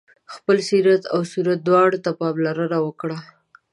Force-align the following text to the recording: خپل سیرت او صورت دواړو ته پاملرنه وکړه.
خپل 0.35 0.57
سیرت 0.69 1.03
او 1.13 1.19
صورت 1.31 1.59
دواړو 1.67 1.97
ته 2.05 2.11
پاملرنه 2.19 2.77
وکړه. 2.83 3.17